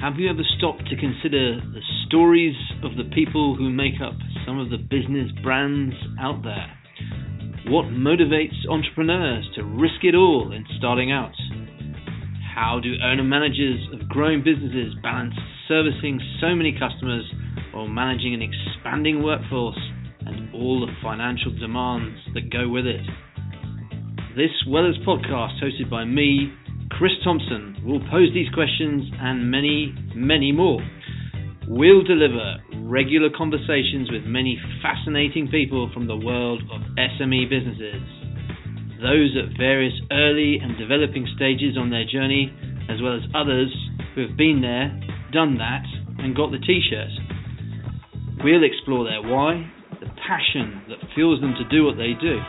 [0.00, 4.14] Have you ever stopped to consider the stories of the people who make up
[4.46, 6.70] some of the business brands out there?
[7.66, 11.34] What motivates entrepreneurs to risk it all in starting out?
[12.54, 15.34] How do owner managers of growing businesses balance
[15.66, 17.24] servicing so many customers
[17.74, 19.80] while managing an expanding workforce
[20.20, 23.02] and all the financial demands that go with it?
[24.36, 26.52] This Wellers podcast, hosted by me,
[26.98, 30.82] Chris Thompson, will pose these questions and many, many more.
[31.68, 32.56] We'll deliver
[32.90, 38.02] regular conversations with many fascinating people from the world of SME businesses.
[38.98, 42.52] Those at various early and developing stages on their journey,
[42.90, 43.70] as well as others
[44.16, 44.90] who have been there,
[45.30, 45.86] done that,
[46.18, 47.14] and got the t shirt.
[48.42, 49.70] We'll explore their why,
[50.00, 52.42] the passion that fuels them to do what they do.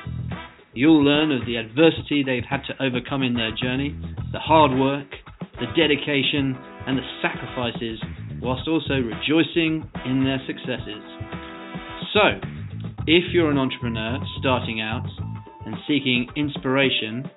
[0.74, 3.98] You'll learn of the adversity they've had to overcome in their journey,
[4.32, 5.08] the hard work,
[5.60, 8.00] the dedication, and the sacrifices,
[8.42, 11.02] whilst also rejoicing in their successes.
[12.14, 12.40] So,
[13.08, 15.08] if you're an entrepreneur starting out
[15.66, 17.30] and seeking inspiration,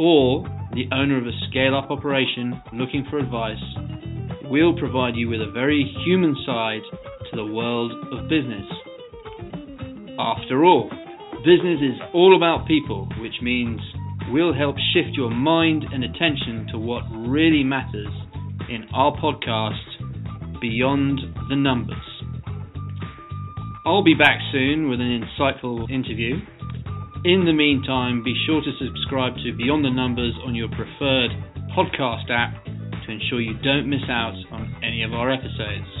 [0.00, 0.42] or
[0.74, 3.62] the owner of a scale up operation looking for advice,
[4.44, 6.82] we'll provide you with a very human side
[7.30, 8.66] to the world of business.
[10.18, 10.90] After all,
[11.44, 13.80] business is all about people, which means
[14.30, 18.12] we'll help shift your mind and attention to what really matters
[18.68, 21.96] in our podcast, Beyond the Numbers.
[23.84, 26.36] I'll be back soon with an insightful interview.
[27.24, 31.30] In the meantime, be sure to subscribe to Beyond the Numbers on your preferred
[31.76, 35.95] podcast app to ensure you don't miss out on any of our episodes.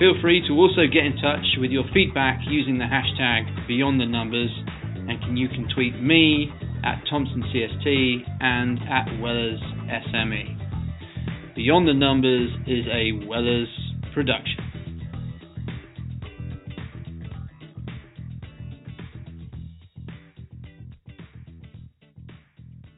[0.00, 4.06] Feel free to also get in touch with your feedback using the hashtag Beyond the
[4.06, 4.48] Numbers,
[4.94, 6.50] and you can tweet me
[6.82, 9.60] at ThompsonCST and at Wellers
[10.08, 11.54] SME.
[11.54, 13.68] Beyond the Numbers is a Wellers
[14.14, 14.59] production.